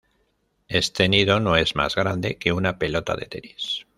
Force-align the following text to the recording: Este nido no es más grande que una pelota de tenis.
Este 0.67 1.07
nido 1.07 1.39
no 1.39 1.55
es 1.57 1.75
más 1.75 1.93
grande 1.93 2.37
que 2.39 2.51
una 2.53 2.79
pelota 2.79 3.15
de 3.15 3.27
tenis. 3.27 3.85